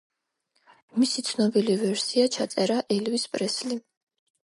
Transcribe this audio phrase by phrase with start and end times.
[1.03, 3.87] მისი ცნობილი ვერსია ჩაწერა ელვის პრესლიმ.